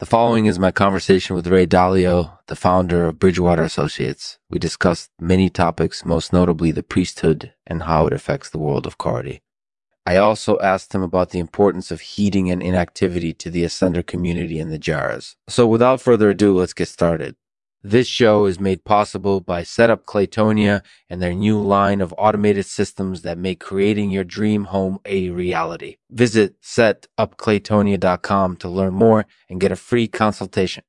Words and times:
The 0.00 0.06
following 0.06 0.46
is 0.46 0.58
my 0.58 0.72
conversation 0.72 1.36
with 1.36 1.46
Ray 1.46 1.66
Dalio, 1.66 2.38
the 2.48 2.56
founder 2.56 3.06
of 3.06 3.20
Bridgewater 3.20 3.62
Associates. 3.62 4.40
We 4.50 4.58
discussed 4.58 5.12
many 5.20 5.48
topics, 5.48 6.04
most 6.04 6.32
notably 6.32 6.72
the 6.72 6.82
priesthood 6.82 7.54
and 7.64 7.84
how 7.84 8.08
it 8.08 8.12
affects 8.12 8.50
the 8.50 8.58
world 8.58 8.88
of 8.88 8.98
Corody. 8.98 9.42
I 10.04 10.16
also 10.16 10.58
asked 10.58 10.92
him 10.96 11.02
about 11.02 11.30
the 11.30 11.38
importance 11.38 11.92
of 11.92 12.00
heeding 12.00 12.50
and 12.50 12.60
inactivity 12.60 13.32
to 13.34 13.50
the 13.50 13.62
Ascender 13.62 14.04
community 14.04 14.58
and 14.58 14.72
the 14.72 14.80
Jarrahs. 14.80 15.36
So 15.48 15.64
without 15.64 16.00
further 16.00 16.30
ado, 16.30 16.58
let's 16.58 16.74
get 16.74 16.88
started. 16.88 17.36
This 17.86 18.06
show 18.06 18.46
is 18.46 18.58
made 18.58 18.82
possible 18.84 19.42
by 19.42 19.62
Setup 19.62 20.06
Claytonia 20.06 20.82
and 21.10 21.20
their 21.20 21.34
new 21.34 21.60
line 21.60 22.00
of 22.00 22.14
automated 22.16 22.64
systems 22.64 23.20
that 23.22 23.36
make 23.36 23.60
creating 23.60 24.10
your 24.10 24.24
dream 24.24 24.64
home 24.64 25.00
a 25.04 25.28
reality. 25.28 25.96
Visit 26.10 26.58
setupclaytonia.com 26.62 28.56
to 28.56 28.68
learn 28.70 28.94
more 28.94 29.26
and 29.50 29.60
get 29.60 29.70
a 29.70 29.76
free 29.76 30.08
consultation. 30.08 30.82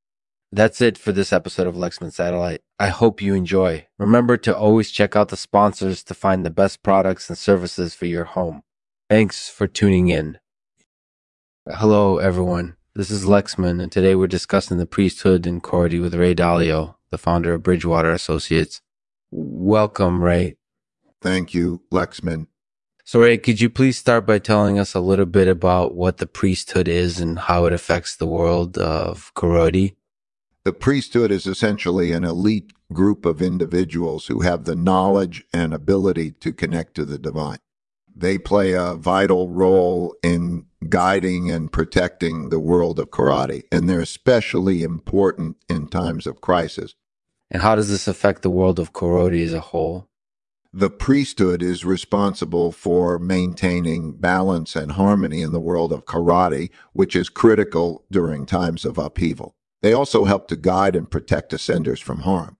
That's 0.53 0.79
it 0.79 0.97
for 0.97 1.11
this 1.11 1.33
episode 1.33 1.67
of 1.67 1.75
Lexman 1.75 2.13
Satellite. 2.13 2.61
I 2.79 2.87
hope 2.87 3.21
you 3.21 3.33
enjoy. 3.33 3.87
Remember 3.99 4.37
to 4.37 4.55
always 4.55 4.89
check 4.89 5.17
out 5.17 5.27
the 5.27 5.35
sponsors 5.35 6.01
to 6.03 6.13
find 6.13 6.45
the 6.45 6.49
best 6.49 6.81
products 6.81 7.27
and 7.27 7.37
services 7.37 7.93
for 7.93 8.05
your 8.05 8.23
home. 8.23 8.63
Thanks 9.09 9.49
for 9.49 9.67
tuning 9.67 10.07
in. 10.07 10.39
Hello, 11.67 12.19
everyone. 12.19 12.77
This 12.97 13.11
is 13.11 13.25
Lexman, 13.25 13.83
and 13.83 13.91
today 13.91 14.15
we're 14.15 14.25
discussing 14.27 14.77
the 14.77 14.85
priesthood 14.85 15.45
in 15.45 15.59
Corody 15.59 16.01
with 16.01 16.15
Ray 16.15 16.33
Dalio, 16.33 16.95
the 17.09 17.17
founder 17.17 17.53
of 17.53 17.61
Bridgewater 17.61 18.09
Associates. 18.09 18.79
Welcome, 19.31 20.23
Ray. 20.23 20.55
Thank 21.21 21.53
you, 21.53 21.81
Lexman. 21.91 22.47
So, 23.03 23.19
Ray, 23.19 23.37
could 23.37 23.59
you 23.59 23.69
please 23.69 23.97
start 23.97 24.25
by 24.25 24.39
telling 24.39 24.79
us 24.79 24.93
a 24.93 25.01
little 25.01 25.25
bit 25.25 25.49
about 25.49 25.93
what 25.93 26.19
the 26.19 26.25
priesthood 26.25 26.87
is 26.87 27.19
and 27.19 27.37
how 27.37 27.65
it 27.65 27.73
affects 27.73 28.15
the 28.15 28.27
world 28.27 28.77
of 28.77 29.33
corody? 29.35 29.97
The 30.63 30.71
priesthood 30.71 31.31
is 31.31 31.45
essentially 31.45 32.13
an 32.13 32.23
elite 32.23 32.71
group 32.93 33.25
of 33.25 33.41
individuals 33.41 34.27
who 34.27 34.39
have 34.39 34.63
the 34.63 34.73
knowledge 34.73 35.43
and 35.51 35.73
ability 35.73 36.31
to 36.39 36.53
connect 36.53 36.95
to 36.95 37.03
the 37.03 37.17
divine. 37.17 37.59
They 38.15 38.37
play 38.37 38.71
a 38.71 38.93
vital 38.93 39.49
role 39.49 40.15
in 40.23 40.67
guiding 40.87 41.51
and 41.51 41.71
protecting 41.71 42.49
the 42.49 42.59
world 42.59 42.97
of 42.99 43.11
corody, 43.11 43.63
and 43.71 43.89
they're 43.89 43.99
especially 43.99 44.83
important 44.83 45.57
in 45.67 45.87
times 45.87 46.25
of 46.25 46.39
crisis. 46.39 46.95
And 47.51 47.61
how 47.61 47.75
does 47.75 47.89
this 47.89 48.07
affect 48.07 48.41
the 48.41 48.49
world 48.49 48.79
of 48.79 48.93
corody 48.93 49.43
as 49.43 49.53
a 49.53 49.59
whole? 49.59 50.07
The 50.71 50.89
priesthood 50.89 51.61
is 51.61 51.85
responsible 51.85 52.71
for 52.71 53.17
maintaining 53.17 54.17
balance 54.17 54.75
and 54.75 54.93
harmony 54.93 55.41
in 55.41 55.51
the 55.51 55.59
world 55.59 55.93
of 55.93 56.05
corody, 56.05 56.69
which 56.93 57.15
is 57.15 57.29
critical 57.29 58.05
during 58.11 58.45
times 58.45 58.83
of 58.83 58.97
upheaval. 58.97 59.55
They 59.81 59.93
also 59.93 60.25
help 60.25 60.47
to 60.49 60.55
guide 60.55 60.95
and 60.95 61.09
protect 61.09 61.53
ascenders 61.53 62.01
from 62.01 62.21
harm. 62.21 62.57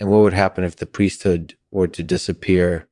And 0.00 0.10
what 0.10 0.22
would 0.22 0.32
happen 0.32 0.64
if 0.64 0.76
the 0.76 0.86
priesthood 0.86 1.54
were 1.70 1.86
to 1.88 2.02
disappear 2.02 2.88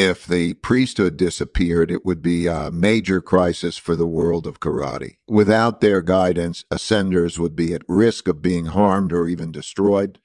if 0.00 0.24
the 0.24 0.54
priesthood 0.54 1.18
disappeared, 1.18 1.90
it 1.90 2.06
would 2.06 2.22
be 2.22 2.46
a 2.46 2.70
major 2.70 3.20
crisis 3.20 3.76
for 3.76 3.94
the 3.94 4.06
world 4.06 4.46
of 4.46 4.58
corody. 4.58 5.18
Without 5.28 5.82
their 5.82 6.00
guidance, 6.00 6.64
ascenders 6.70 7.38
would 7.38 7.54
be 7.54 7.74
at 7.74 7.82
risk 7.86 8.26
of 8.26 8.40
being 8.40 8.66
harmed 8.66 9.12
or 9.12 9.28
even 9.28 9.52
destroyed. 9.52 10.18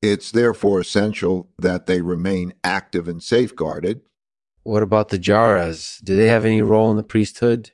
It's 0.00 0.30
therefore 0.30 0.80
essential 0.80 1.50
that 1.58 1.84
they 1.86 2.00
remain 2.00 2.54
active 2.64 3.08
and 3.08 3.22
safeguarded. 3.22 4.00
What 4.62 4.82
about 4.82 5.10
the 5.10 5.18
Jarrahs? 5.18 6.02
Do 6.02 6.16
they 6.16 6.28
have 6.28 6.46
any 6.46 6.62
role 6.62 6.90
in 6.90 6.96
the 6.96 7.02
priesthood? 7.02 7.72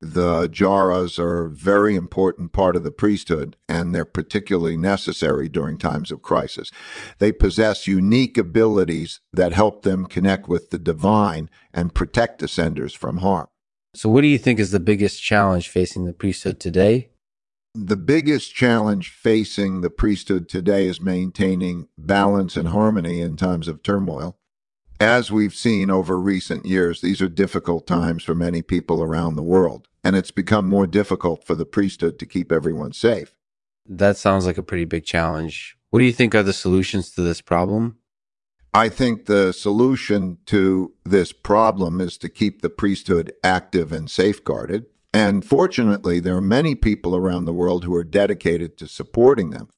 The 0.00 0.48
jarrahs 0.48 1.18
are 1.18 1.46
a 1.46 1.50
very 1.50 1.96
important 1.96 2.52
part 2.52 2.76
of 2.76 2.84
the 2.84 2.92
priesthood, 2.92 3.56
and 3.68 3.92
they're 3.92 4.04
particularly 4.04 4.76
necessary 4.76 5.48
during 5.48 5.76
times 5.76 6.12
of 6.12 6.22
crisis. 6.22 6.70
They 7.18 7.32
possess 7.32 7.88
unique 7.88 8.38
abilities 8.38 9.20
that 9.32 9.52
help 9.52 9.82
them 9.82 10.06
connect 10.06 10.48
with 10.48 10.70
the 10.70 10.78
divine 10.78 11.50
and 11.74 11.94
protect 11.94 12.42
ascenders 12.42 12.96
from 12.96 13.18
harm. 13.18 13.48
So, 13.94 14.08
what 14.08 14.20
do 14.20 14.28
you 14.28 14.38
think 14.38 14.60
is 14.60 14.70
the 14.70 14.78
biggest 14.78 15.20
challenge 15.20 15.68
facing 15.68 16.04
the 16.04 16.12
priesthood 16.12 16.60
today? 16.60 17.10
The 17.74 17.96
biggest 17.96 18.54
challenge 18.54 19.10
facing 19.10 19.80
the 19.80 19.90
priesthood 19.90 20.48
today 20.48 20.86
is 20.86 21.00
maintaining 21.00 21.88
balance 21.98 22.56
and 22.56 22.68
harmony 22.68 23.20
in 23.20 23.36
times 23.36 23.66
of 23.66 23.82
turmoil. 23.82 24.38
As 25.00 25.30
we've 25.30 25.54
seen 25.54 25.90
over 25.90 26.18
recent 26.18 26.66
years, 26.66 27.00
these 27.00 27.22
are 27.22 27.28
difficult 27.28 27.86
times 27.86 28.24
for 28.24 28.34
many 28.34 28.62
people 28.62 29.00
around 29.00 29.36
the 29.36 29.44
world, 29.44 29.86
and 30.02 30.16
it's 30.16 30.32
become 30.32 30.68
more 30.68 30.88
difficult 30.88 31.44
for 31.44 31.54
the 31.54 31.64
priesthood 31.64 32.18
to 32.18 32.26
keep 32.26 32.50
everyone 32.50 32.92
safe. 32.92 33.32
That 33.86 34.16
sounds 34.16 34.44
like 34.44 34.58
a 34.58 34.62
pretty 34.62 34.86
big 34.86 35.04
challenge. 35.04 35.76
What 35.90 36.00
do 36.00 36.04
you 36.04 36.12
think 36.12 36.34
are 36.34 36.42
the 36.42 36.52
solutions 36.52 37.12
to 37.12 37.22
this 37.22 37.40
problem? 37.40 37.98
I 38.74 38.88
think 38.88 39.26
the 39.26 39.52
solution 39.52 40.38
to 40.46 40.92
this 41.04 41.32
problem 41.32 42.00
is 42.00 42.18
to 42.18 42.28
keep 42.28 42.60
the 42.60 42.68
priesthood 42.68 43.32
active 43.44 43.92
and 43.92 44.10
safeguarded. 44.10 44.86
And 45.14 45.44
fortunately, 45.44 46.18
there 46.18 46.36
are 46.36 46.42
many 46.42 46.74
people 46.74 47.14
around 47.14 47.44
the 47.44 47.54
world 47.54 47.84
who 47.84 47.94
are 47.94 48.04
dedicated 48.04 48.76
to 48.78 48.88
supporting 48.88 49.50
them. 49.50 49.68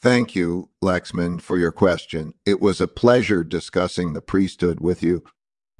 Thank 0.00 0.36
you, 0.36 0.68
Lexman, 0.82 1.40
for 1.40 1.58
your 1.58 1.72
question. 1.72 2.34
It 2.46 2.60
was 2.60 2.80
a 2.80 2.86
pleasure 2.86 3.42
discussing 3.42 4.12
the 4.12 4.20
priesthood 4.20 4.78
with 4.80 5.02
you. 5.02 5.24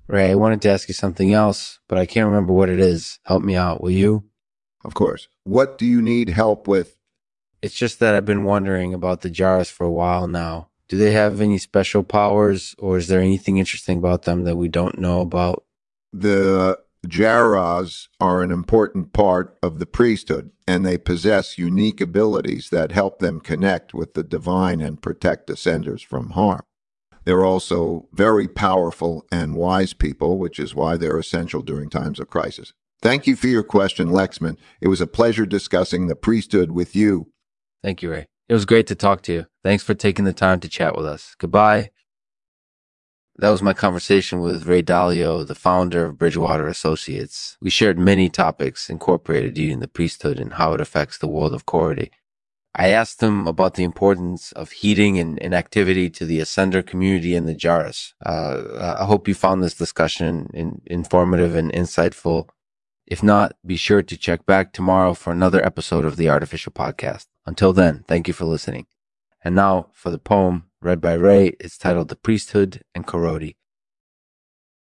Ray, 0.09 0.31
I 0.31 0.34
wanted 0.34 0.62
to 0.62 0.71
ask 0.71 0.89
you 0.89 0.95
something 0.95 1.33
else, 1.33 1.79
but 1.87 1.99
I 1.99 2.06
can't 2.06 2.27
remember 2.27 2.53
what 2.53 2.69
it 2.69 2.81
is. 2.81 3.21
Help 3.25 3.45
me 3.45 3.55
out, 3.55 3.81
will 3.81 3.91
you? 3.91 4.25
Of 4.84 4.95
course. 4.95 5.28
What 5.45 5.78
do 5.78 5.87
you 5.87 6.03
need 6.03 6.31
help 6.31 6.67
with? 6.67 6.97
It's 7.62 7.75
just 7.75 8.01
that 8.01 8.15
I've 8.15 8.25
been 8.25 8.45
wondering 8.45 8.95
about 8.95 9.21
the 9.21 9.31
Jars 9.31 9.71
for 9.71 9.84
a 9.84 9.93
while 9.93 10.27
now. 10.27 10.71
Do 10.89 10.97
they 10.97 11.12
have 11.12 11.41
any 11.41 11.59
special 11.59 12.03
powers, 12.03 12.75
or 12.78 12.97
is 12.97 13.09
there 13.09 13.21
anything 13.21 13.59
interesting 13.59 13.99
about 13.99 14.23
them 14.23 14.45
that 14.45 14.57
we 14.57 14.69
don't 14.69 14.99
know 14.99 15.21
about? 15.21 15.65
The 16.12 16.78
Jarrahs 17.06 18.09
are 18.20 18.42
an 18.42 18.50
important 18.50 19.12
part 19.12 19.56
of 19.62 19.78
the 19.78 19.86
priesthood, 19.86 20.50
and 20.66 20.84
they 20.84 20.98
possess 20.98 21.59
unique 21.59 22.00
abilities 22.00 22.70
that 22.70 22.92
help 22.92 23.20
them 23.20 23.41
connect 23.41 23.94
with 23.94 24.14
the 24.14 24.25
divine 24.25 24.81
and 24.81 25.00
protect 25.00 25.48
ascenders 25.48 26.04
from 26.04 26.31
harm. 26.31 26.62
They're 27.25 27.44
also 27.44 28.09
very 28.12 28.48
powerful 28.48 29.26
and 29.31 29.54
wise 29.54 29.92
people, 29.92 30.38
which 30.38 30.59
is 30.59 30.75
why 30.75 30.97
they're 30.97 31.19
essential 31.19 31.62
during 31.62 31.91
times 31.91 32.19
of 32.19 32.31
crisis. 32.31 32.72
Thank 33.00 33.26
you 33.26 33.36
for 33.36 33.47
your 33.47 33.62
question, 33.62 34.09
Lexman. 34.09 34.56
It 34.80 34.88
was 34.88 35.00
a 35.00 35.06
pleasure 35.06 35.47
discussing 35.47 36.06
the 36.09 36.16
priesthood 36.16 36.72
with 36.72 36.97
you. 36.97 37.30
Thank 37.82 38.03
you, 38.03 38.10
Ray. 38.10 38.26
It 38.48 38.54
was 38.54 38.65
great 38.65 38.86
to 38.88 38.94
talk 38.94 39.22
to 39.22 39.32
you. 39.32 39.47
Thanks 39.62 39.84
for 39.84 39.94
taking 39.94 40.25
the 40.25 40.32
time 40.32 40.59
to 40.60 40.69
chat 40.69 40.97
with 40.97 41.06
us. 41.06 41.36
Goodbye. 41.38 41.91
That 43.41 43.50
was 43.50 43.62
my 43.62 43.72
conversation 43.72 44.41
with 44.41 44.66
Ray 44.66 44.82
Dalio, 44.82 45.47
the 45.47 45.54
founder 45.54 46.04
of 46.04 46.19
Bridgewater 46.19 46.66
Associates. 46.66 47.56
We 47.60 47.71
shared 47.71 47.97
many 47.97 48.28
topics 48.28 48.91
incorporated 48.91 49.56
using 49.56 49.78
the 49.78 49.87
priesthood 49.87 50.41
and 50.41 50.54
how 50.54 50.72
it 50.72 50.81
affects 50.81 51.19
the 51.19 51.28
world 51.28 51.54
of 51.54 51.65
corody. 51.65 52.10
I 52.75 52.88
asked 52.88 53.22
him 53.22 53.47
about 53.47 53.75
the 53.75 53.84
importance 53.84 54.50
of 54.53 54.72
heating 54.72 55.21
and, 55.21 55.41
and 55.41 55.54
activity 55.54 56.10
to 56.10 56.27
the 56.27 56.41
Ascender 56.41 56.84
community 56.84 57.37
and 57.37 57.48
the 57.48 57.54
Jarrahs. 57.54 58.12
Uh, 58.27 58.97
I 58.98 59.04
hope 59.04 59.28
you 59.28 59.34
found 59.34 59.62
this 59.62 59.75
discussion 59.75 60.50
in, 60.53 60.82
informative 60.87 61.54
and 61.54 61.72
insightful. 61.72 62.48
If 63.06 63.22
not, 63.22 63.56
be 63.65 63.77
sure 63.77 64.03
to 64.03 64.16
check 64.16 64.47
back 64.47 64.72
tomorrow 64.72 65.15
for 65.15 65.32
another 65.32 65.65
episode 65.65 66.04
of 66.04 66.16
the 66.16 66.28
Artificial 66.28 66.72
Podcast. 66.72 67.27
Until 67.47 67.72
then, 67.72 68.04
thank 68.09 68.27
you 68.27 68.34
for 68.34 68.47
listening. 68.47 68.87
And 69.44 69.54
now 69.54 69.91
for 69.93 70.10
the 70.10 70.19
poem 70.19 70.68
read 70.81 71.00
by 71.00 71.15
Ray. 71.15 71.49
It's 71.61 71.77
titled 71.77 72.09
The 72.09 72.16
Priesthood 72.16 72.83
and 72.94 73.06
Corody. 73.06 73.56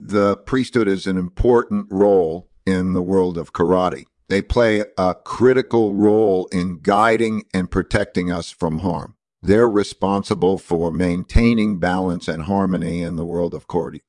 The 0.01 0.37
priesthood 0.37 0.89
is 0.89 1.07
an 1.07 1.17
important 1.17 1.87
role 1.91 2.49
in 2.67 2.93
the 2.93 3.03
world 3.03 3.39
of 3.39 3.53
corody. 3.53 4.05
They 4.29 4.43
play 4.43 4.85
a 4.97 5.15
critical 5.15 5.95
role 5.95 6.47
in 6.53 6.81
guiding 6.83 7.45
and 7.55 7.71
protecting 7.71 8.31
us 8.31 8.51
from 8.51 8.81
harm. 8.81 9.15
They're 9.41 9.69
responsible 9.69 10.59
for 10.59 10.91
maintaining 10.91 11.79
balance 11.79 12.29
and 12.29 12.45
harmony 12.45 13.03
in 13.03 13.17
the 13.17 13.25
world 13.25 13.55
of 13.55 13.67
corody. 13.67 14.03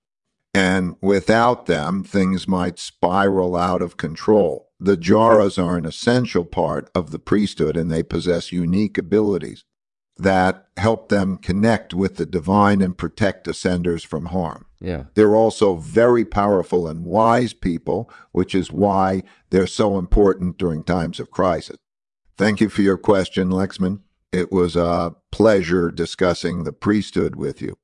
And 0.54 0.96
without 1.02 1.68
them, 1.68 2.04
things 2.04 2.48
might 2.48 2.80
spiral 2.80 3.56
out 3.56 3.82
of 3.82 3.98
control. 3.98 4.70
The 4.80 4.98
Jarrahs 4.98 5.64
are 5.64 5.78
an 5.78 5.86
essential 5.86 6.46
part 6.46 6.90
of 6.96 7.12
the 7.12 7.20
priesthood 7.20 7.78
and 7.78 7.92
they 7.92 8.04
possess 8.04 8.52
unique 8.52 8.98
abilities 8.98 9.66
that 10.20 10.68
help 10.78 11.10
them 11.10 11.38
connect 11.38 11.94
with 11.94 12.18
the 12.18 12.26
divine 12.26 12.82
and 12.82 12.98
protect 12.98 13.48
ascenders 13.48 14.06
from 14.06 14.28
harm. 14.28 14.66
Yeah. 14.80 15.06
They're 15.14 15.36
also 15.36 15.76
very 15.76 16.26
powerful 16.26 16.88
and 16.88 17.06
wise 17.06 17.54
people, 17.54 18.10
which 18.32 18.56
is 18.56 18.72
why 18.72 19.24
they're 19.50 19.68
so 19.68 19.98
important 19.98 20.58
during 20.58 20.84
times 20.84 21.20
of 21.20 21.32
crisis. 21.32 21.78
Thank 22.38 22.62
you 22.62 22.70
for 22.70 22.82
your 22.82 22.98
question, 22.98 23.50
Lexman. 23.50 24.00
It 24.32 24.52
was 24.52 24.76
a 24.76 25.16
pleasure 25.32 25.92
discussing 25.92 26.64
the 26.64 26.72
priesthood 26.72 27.36
with 27.36 27.62
you. 27.62 27.78